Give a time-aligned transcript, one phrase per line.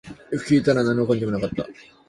[0.31, 1.67] よく聞いてみたら何の根拠もなかった